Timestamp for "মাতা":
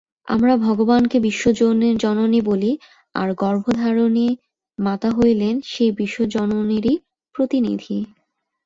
4.79-5.09